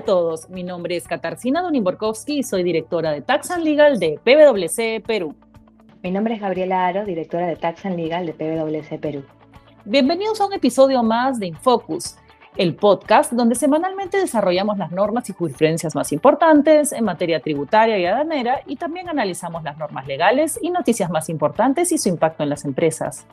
[0.00, 4.18] a todos, mi nombre es Katarzyna Donimborkowski y soy directora de Tax and Legal de
[4.24, 5.34] PwC Perú.
[6.02, 9.24] Mi nombre es Gabriela Aro, directora de Tax and Legal de PwC Perú.
[9.84, 12.16] Bienvenidos a un episodio más de Infocus,
[12.56, 18.06] el podcast donde semanalmente desarrollamos las normas y jurisprudencias más importantes en materia tributaria y
[18.06, 22.48] aduanera y también analizamos las normas legales y noticias más importantes y su impacto en
[22.48, 23.26] las empresas.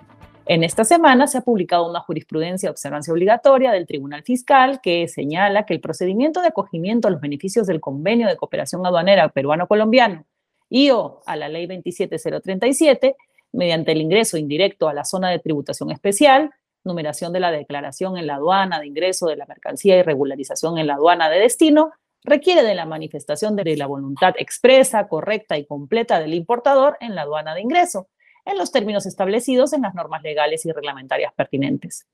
[0.50, 5.10] En esta semana se ha publicado una jurisprudencia de observancia obligatoria del Tribunal Fiscal que
[5.10, 10.24] señala que el procedimiento de acogimiento a los beneficios del Convenio de Cooperación Aduanera Peruano-Colombiano
[10.70, 13.18] y o a la Ley 27037,
[13.52, 16.52] mediante el ingreso indirecto a la zona de tributación especial,
[16.86, 20.88] numeración de la declaración en la aduana de ingreso de la mercancía y regularización en
[20.88, 21.92] la aduana de destino,
[22.24, 27.24] requiere de la manifestación de la voluntad expresa, correcta y completa del importador en la
[27.24, 28.08] aduana de ingreso
[28.48, 32.08] en los términos establecidos en las normas legales y reglamentarias pertinentes.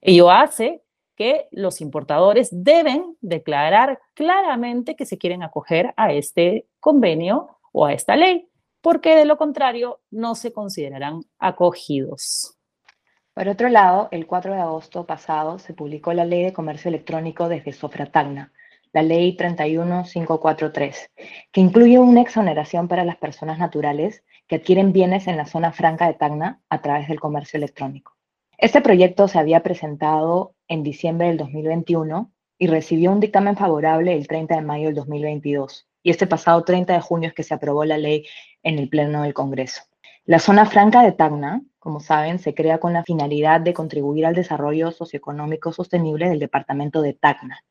[0.00, 0.82] Ello hace
[1.16, 7.92] que los importadores deben declarar claramente que se quieren acoger a este convenio o a
[7.92, 8.48] esta ley,
[8.80, 12.56] porque de lo contrario no se considerarán acogidos.
[13.34, 17.48] Por otro lado, el 4 de agosto pasado se publicó la Ley de Comercio Electrónico
[17.48, 18.52] desde Sofratagna,
[18.92, 21.10] la Ley 31543,
[21.50, 26.06] que incluye una exoneración para las personas naturales que adquieren bienes en la zona franca
[26.06, 28.16] de Tacna a través del comercio electrónico.
[28.58, 34.28] Este proyecto se había presentado en diciembre del 2021 y recibió un dictamen favorable el
[34.28, 35.88] 30 de mayo del 2022.
[36.04, 38.26] Y este pasado 30 de junio es que se aprobó la ley
[38.62, 39.82] en el Pleno del Congreso.
[40.24, 44.36] La zona franca de Tacna, como saben, se crea con la finalidad de contribuir al
[44.36, 47.64] desarrollo socioeconómico sostenible del departamento de Tacna,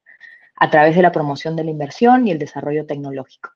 [0.62, 3.50] a través de la promoción de la inversión y el desarrollo tecnológico.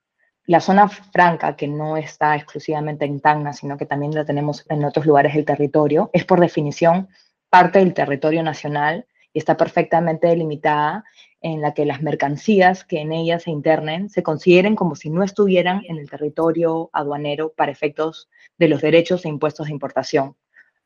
[0.47, 4.83] La zona franca, que no está exclusivamente en Tacna, sino que también la tenemos en
[4.83, 7.07] otros lugares del territorio, es por definición
[7.47, 11.03] parte del territorio nacional y está perfectamente delimitada
[11.41, 15.21] en la que las mercancías que en ella se internen se consideren como si no
[15.21, 20.37] estuvieran en el territorio aduanero para efectos de los derechos e impuestos de importación,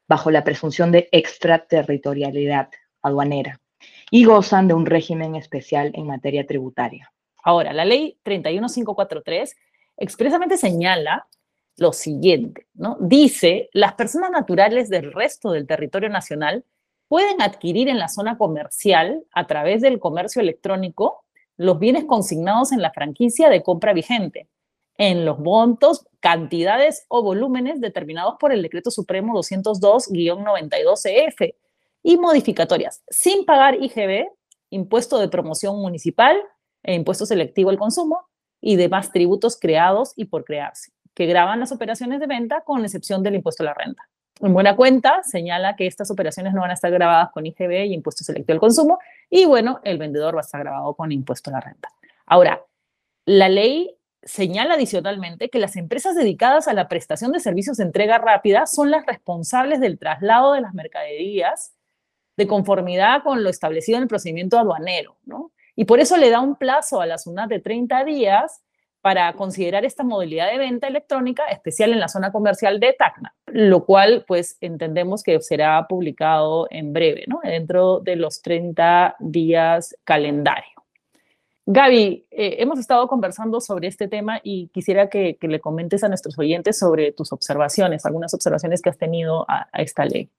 [0.06, 2.72] bajo la presunción de extraterritorialidad
[3.02, 3.62] aduanera,
[4.12, 7.14] y gozan de un régimen especial en materia tributaria.
[7.44, 9.56] Ahora, la ley 31543
[9.98, 11.28] expresamente señala
[11.78, 12.98] lo siguiente, ¿no?
[13.00, 16.66] Dice, las personas naturales del resto del territorio nacional
[17.08, 21.26] pueden adquirir en la zona comercial, a través del comercio electrónico,
[21.58, 24.48] los bienes consignados en la franquicia de compra vigente,
[24.98, 31.56] en los montos, cantidades o volúmenes determinados por el Decreto Supremo 202-92CF
[32.04, 34.28] y modificatorias, sin pagar IGB,
[34.70, 36.38] impuesto de promoción municipal,
[36.84, 38.26] e impuesto selectivo al consumo
[38.62, 43.24] y demás tributos creados y por crearse, que graban las operaciones de venta con excepción
[43.24, 44.04] del impuesto a la renta.
[44.42, 47.94] En buena cuenta, señala que estas operaciones no van a estar grabadas con IGB y
[47.94, 49.00] impuesto selectivo al consumo,
[49.30, 51.90] y bueno, el vendedor va a estar grabado con impuesto a la renta.
[52.26, 52.64] Ahora,
[53.26, 58.18] la ley señala adicionalmente que las empresas dedicadas a la prestación de servicios de entrega
[58.18, 61.74] rápida son las responsables del traslado de las mercaderías
[62.40, 65.52] de conformidad con lo establecido en el procedimiento aduanero, ¿no?
[65.76, 68.64] Y por eso le da un plazo a la SUNAT de 30 días
[69.02, 73.86] para considerar esta modalidad de venta electrónica especial en la zona comercial de Tacna, lo
[73.86, 77.40] cual pues entendemos que será publicado en breve, ¿no?
[77.44, 80.84] Dentro de los 30 días calendario.
[81.66, 86.40] Gaby, eh, hemos estado conversando sobre este tema y quisiera que, le comentes a nuestros
[86.40, 90.30] oyentes sobre tus observaciones, algunas observaciones que has tenido a esta ley.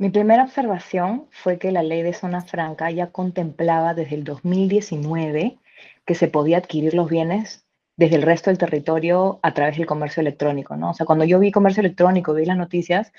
[0.00, 5.58] Mi primera observación fue que la ley de zona franca ya contemplaba desde el 2019
[6.06, 7.66] que se podía adquirir los bienes
[7.96, 10.90] desde el resto del territorio a través del comercio electrónico, ¿no?
[10.90, 13.12] O sea, cuando yo vi comercio electrónico, vi las noticias,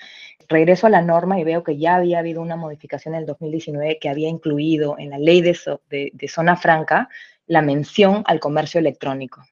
[0.48, 4.00] regreso a la norma y veo que ya había habido una modificación en el 2019
[4.00, 5.58] que había incluido en la ley de,
[6.14, 7.10] de zona franca
[7.46, 9.44] la mención al comercio electrónico.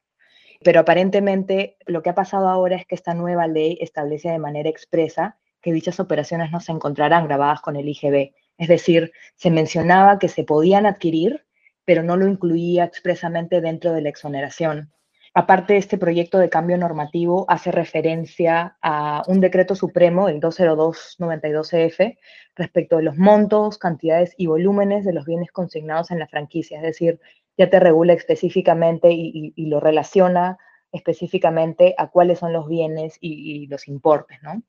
[0.64, 4.70] Pero aparentemente lo que ha pasado ahora es que esta nueva ley establece de manera
[4.70, 5.36] expresa
[5.68, 8.32] que dichas operaciones no se encontrarán grabadas con el IGB.
[8.56, 11.44] Es decir, se mencionaba que se podían adquirir,
[11.84, 14.90] pero no lo incluía expresamente dentro de la exoneración.
[15.34, 22.16] Aparte, este proyecto de cambio normativo hace referencia a un decreto supremo, el 202-92F,
[22.56, 26.78] respecto de los montos, cantidades y volúmenes de los bienes consignados en la franquicia.
[26.78, 27.20] Es decir,
[27.58, 30.56] ya te regula específicamente y, lo relaciona
[30.92, 34.62] específicamente a cuáles son los bienes y los importes, ¿no?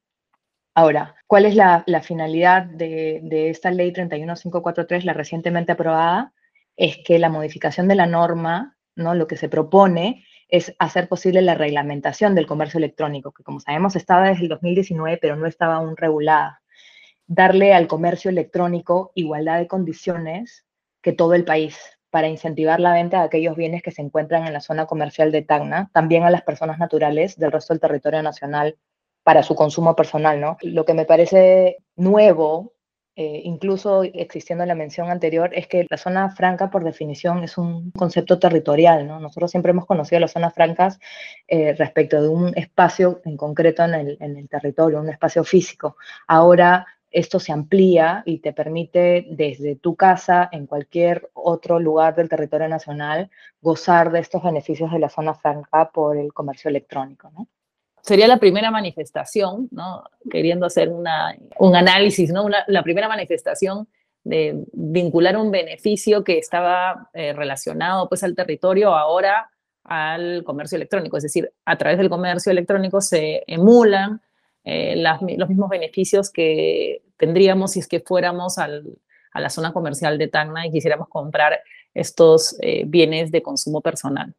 [0.75, 6.33] Ahora, ¿cuál es la, finalidad de, esta ley 31543, la recientemente aprobada?
[6.77, 9.13] Es que la modificación de la norma, ¿no?
[9.15, 13.95] lo que se propone es hacer posible la reglamentación del comercio electrónico, que como sabemos
[13.95, 16.61] estaba desde el 2019, pero no estaba aún regulada.
[17.27, 20.65] Darle al comercio electrónico igualdad de condiciones
[21.01, 21.77] que todo el país.
[22.11, 25.43] para incentivar la venta de aquellos bienes que se encuentran en la zona comercial de
[25.43, 28.77] Tacna, también a las personas naturales del resto del territorio nacional
[29.29, 30.57] para su consumo personal, ¿no?
[30.63, 32.73] Lo que me parece nuevo,
[33.15, 37.91] eh, incluso existiendo la mención anterior, es que la zona franca, por definición, es un
[37.91, 39.19] concepto territorial, ¿no?
[39.19, 40.97] Nosotros siempre hemos conocido las zonas francas
[41.47, 45.97] eh, respecto de un espacio en concreto en el, en el territorio, un espacio físico.
[46.27, 52.29] Ahora esto se amplía y te permite desde tu casa, en cualquier otro lugar del
[52.29, 53.29] territorio nacional,
[53.61, 57.29] gozar de estos beneficios de la zona franca por el comercio electrónico.
[57.29, 57.47] ¿no?
[58.01, 60.03] Sería la primera manifestación, ¿no?
[60.29, 62.47] queriendo hacer una, un análisis, ¿no?
[62.49, 63.87] la primera manifestación
[64.23, 69.49] de vincular un beneficio que estaba eh, relacionado pues, al territorio ahora
[69.83, 71.17] al comercio electrónico.
[71.17, 74.21] Es decir, a través del comercio electrónico se emulan
[74.63, 80.27] eh, los mismos beneficios que tendríamos si es que fuéramos a la zona comercial de
[80.27, 81.59] Tacna y quisiéramos comprar
[81.93, 84.35] estos eh, bienes de consumo personal.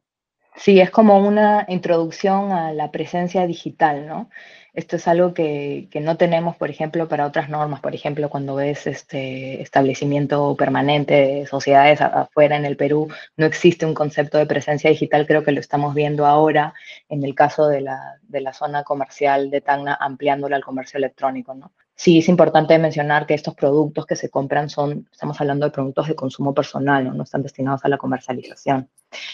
[0.55, 4.29] Sí, es como una introducción a la presencia digital, ¿no?
[4.73, 7.81] Esto es algo que, no tenemos, por ejemplo, para otras normas.
[7.81, 13.85] Por ejemplo, cuando ves este establecimiento permanente de sociedades afuera en el Perú, no existe
[13.85, 15.27] un concepto de presencia digital.
[15.27, 16.73] Creo que lo estamos viendo ahora
[17.09, 21.53] en el caso de la, de la zona comercial de Tacna, ampliándola al comercio electrónico,
[21.53, 21.73] ¿no?
[21.93, 26.07] Sí, es importante mencionar que estos productos que se compran son, estamos hablando de productos
[26.07, 28.89] de consumo personal, no, no están destinados a la comercialización.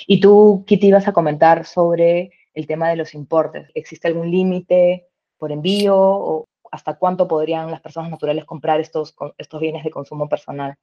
[0.08, 3.70] Y tú, Kitty, ibas a comentar sobre el tema de los importes.
[3.76, 5.08] ¿Existe algún límite
[5.38, 10.28] por envío o hasta cuánto podrían las personas naturales comprar estos, estos bienes de consumo
[10.28, 10.76] personal?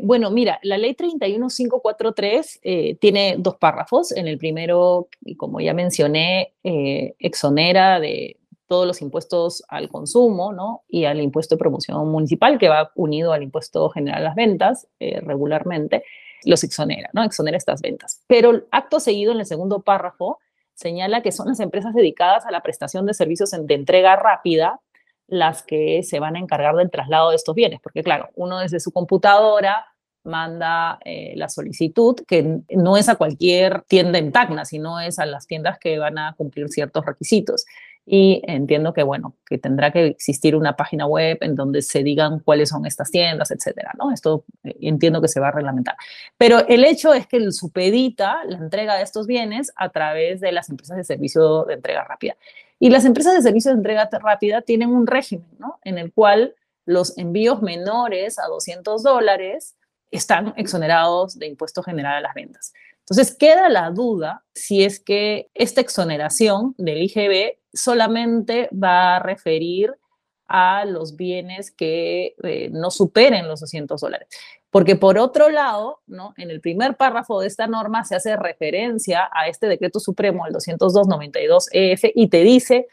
[0.00, 4.12] Bueno, mira, la ley 31543 eh, tiene dos párrafos.
[4.12, 8.38] En el primero, como ya mencioné, eh, exonera de
[8.68, 10.84] todos los impuestos al consumo ¿no?
[10.88, 14.86] y al impuesto de promoción municipal, que va unido al impuesto general a las ventas
[15.00, 16.04] eh, regularmente,
[16.44, 17.24] los exonera, ¿no?
[17.24, 18.22] exonera estas ventas.
[18.28, 20.38] Pero acto seguido, en el segundo párrafo,
[20.78, 24.80] señala que son las empresas dedicadas a la prestación de servicios de entrega rápida
[25.26, 28.80] las que se van a encargar del traslado de estos bienes, porque claro, uno desde
[28.80, 29.86] su computadora
[30.22, 35.26] manda eh, la solicitud, que no es a cualquier tienda en Tacna, sino es a
[35.26, 37.66] las tiendas que van a cumplir ciertos requisitos
[38.10, 42.38] y entiendo que, bueno, que tendrá que existir una página web en donde se digan
[42.38, 44.10] cuáles son estas tiendas, etcétera, ¿no?
[44.12, 45.94] Esto eh, entiendo que se va a reglamentar.
[46.38, 50.70] Pero el hecho es que supedita la entrega de estos bienes a través de las
[50.70, 52.34] empresas de servicio de entrega rápida.
[52.78, 55.78] Y las empresas de servicio de entrega rápida tienen un régimen, ¿no?
[55.84, 56.54] En el cual
[56.86, 59.76] los envíos menores a 200 dólares
[60.10, 62.72] están exonerados de impuesto general a las ventas.
[63.00, 69.94] Entonces queda la duda si es que esta exoneración del IGB solamente va a referir
[70.46, 74.28] a los bienes que eh, no superen los 200 dólares.
[74.70, 76.34] Porque por otro lado, ¿no?
[76.36, 80.52] en el primer párrafo de esta norma se hace referencia a este decreto supremo, al
[80.54, 82.86] 202-92-EF, y te dice,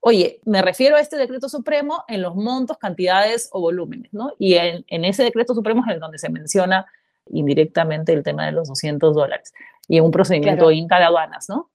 [0.00, 4.32] oye, me refiero a este decreto supremo en los montos, cantidades o volúmenes, ¿no?
[4.38, 6.86] Y en, en ese decreto supremo es donde se menciona
[7.30, 9.52] indirectamente el tema de los 200 dólares
[9.88, 11.70] y en un procedimiento Inca de aduanas, ¿no?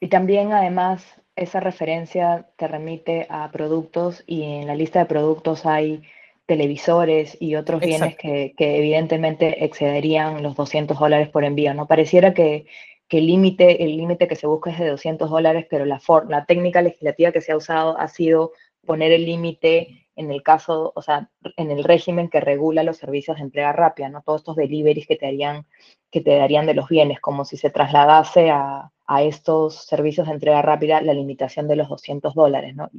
[0.00, 1.04] Y también además
[1.38, 6.02] esa referencia te remite a productos y en la lista de productos hay
[6.46, 11.86] televisores y otros bienes que, que, evidentemente excederían los 200 dólares por envío, ¿no?
[11.86, 12.66] Pareciera que,
[13.06, 16.44] que el límite el límite que se busca es de 200 dólares, pero la, la
[16.46, 18.52] técnica legislativa que se ha usado ha sido
[18.86, 23.36] poner el límite en el caso, o sea, en el régimen que regula los servicios
[23.36, 24.22] de entrega rápida, ¿no?
[24.22, 25.66] Todos estos deliveries que te darían,
[26.10, 30.62] que te darían de los bienes, como si se trasladase a, estos servicios de entrega
[30.62, 32.90] rápida la limitación de los 200 dólares, ¿no?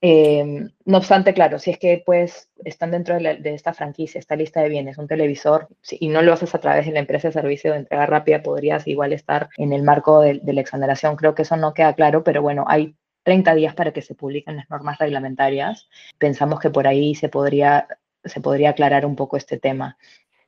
[0.00, 4.60] Em, no obstante, claro, si es que pues están dentro de, esta franquicia, esta lista
[4.60, 7.72] de bienes, un televisor, y no lo haces a través de la empresa de servicio
[7.72, 11.16] de entrega rápida, podrías igual estar en el marco de, de la exoneración.
[11.16, 14.56] Creo que eso no queda claro, pero bueno, hay 30 días para que se publiquen
[14.56, 15.88] las normas reglamentarias.
[16.18, 17.88] Pensamos que por ahí se podría,
[18.24, 19.98] se podría aclarar un poco este tema.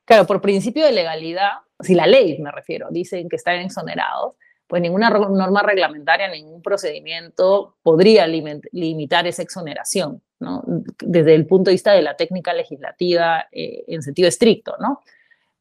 [0.04, 4.36] Claro, por principio de legalidad, si la ley me refiero, dicen que están exonerados,
[4.68, 10.62] pues ninguna norma reglamentaria, ningún procedimiento podría limitar esa exoneración, ¿no?
[11.00, 15.00] Desde el punto de vista de la técnica legislativa eh, en sentido estricto, ¿no?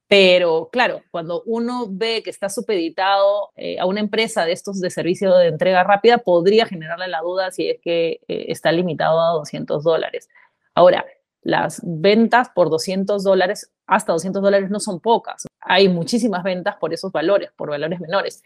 [0.10, 4.90] Pero claro, cuando uno ve que está supeditado eh, a una empresa de estos de
[4.90, 9.34] servicio de entrega rápida, podría generarle la duda si es que eh, está limitado a
[9.34, 10.30] 200 dólares.
[10.74, 11.06] Ahora,
[11.42, 15.46] las ventas por 200 dólares, hasta 200 dólares no son pocas.
[15.62, 18.44] Hay muchísimas ventas por esos valores, por valores menores.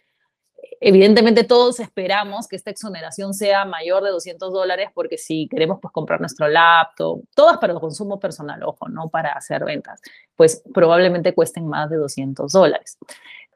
[0.80, 5.92] Evidentemente todos esperamos que esta exoneración sea mayor de 200 dólares porque si queremos pues
[5.92, 10.02] comprar nuestro laptop, todas para el consumo personal, ojo, no para hacer ventas,
[10.36, 12.98] pues probablemente cuesten más de 200 dólares.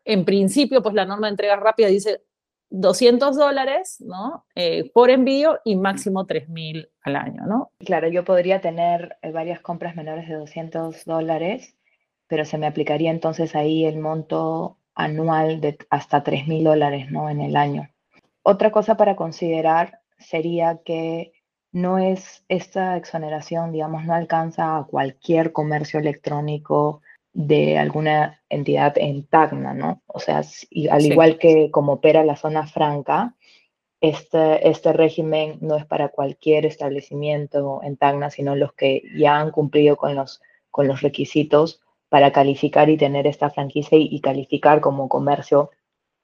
[0.04, 2.22] En principio, pues la norma de entrega rápida dice
[2.70, 4.46] 200 dólares, ¿no?
[4.56, 7.72] Eh, por envío y máximo 3.000 al año, ¿no?
[7.80, 11.76] Claro, yo podría tener eh, varias compras menores de 200 dólares,
[12.28, 17.30] pero se me aplicaría entonces ahí el monto anual de hasta 3 mil dólares ¿no?
[17.30, 17.90] en el año.
[18.42, 21.34] Otra cosa para considerar sería que
[21.72, 27.02] no es esta exoneración, digamos, no alcanza a cualquier comercio electrónico
[27.34, 30.02] de alguna entidad en Tacna, ¿no?
[30.08, 30.42] O sea,
[30.90, 33.36] al igual que como opera la zona franca,
[34.00, 39.52] este, este régimen no es para cualquier establecimiento en Tacna, sino los que ya han
[39.52, 45.10] cumplido con los, con los requisitos para calificar y tener esta franquicia y, calificar como
[45.10, 45.72] comercio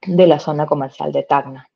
[0.05, 1.69] de la zona comercial de Tacna.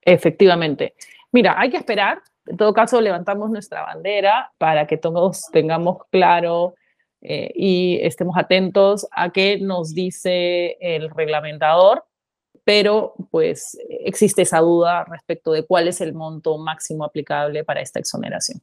[0.00, 0.94] Efectivamente.
[1.32, 2.20] Mira, hay que esperar.
[2.46, 6.74] En todo caso, levantamos nuestra bandera para que todos tengamos claro
[7.20, 12.04] eh, y estemos atentos a qué nos dice el reglamentador,
[12.64, 18.00] pero pues existe esa duda respecto de cuál es el monto máximo aplicable para esta
[18.00, 18.60] exoneración.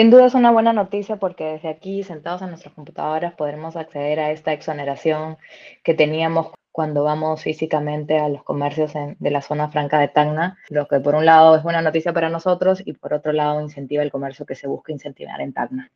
[0.00, 4.18] Sin duda es una buena noticia porque desde aquí, sentados en nuestras computadoras, podremos acceder
[4.18, 5.36] a esta exoneración
[5.84, 10.88] que teníamos cuando vamos físicamente a los comercios de la zona franca de Tacna, lo
[10.88, 14.10] que por un lado es buena noticia para nosotros y por otro lado incentiva el
[14.10, 15.90] comercio que se busca incentivar en Tacna.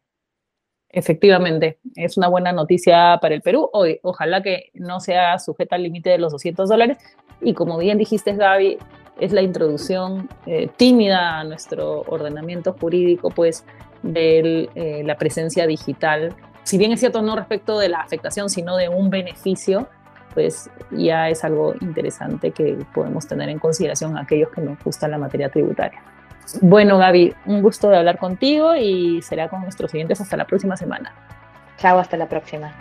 [0.90, 3.70] Efectivamente, es una buena noticia para el Perú.
[3.72, 6.98] Hoy, ojalá que no sea sujeta al límite de los 200 dólares.
[7.40, 8.76] Y como bien dijiste, Gaby,
[9.18, 13.64] es la introducción eh, tímida a nuestro ordenamiento jurídico, pues
[14.04, 16.34] de eh, la presencia digital.
[16.62, 19.88] Si bien es cierto no respecto de la afectación, sino de un beneficio,
[20.34, 25.18] pues ya es algo interesante que podemos tener en consideración aquellos que nos gusta la
[25.18, 26.02] materia tributaria.
[26.60, 30.76] Bueno, Gaby, un gusto de hablar contigo y será con nuestros siguientes hasta la próxima
[30.76, 31.14] semana.
[31.78, 32.72] Chao, hasta la próxima.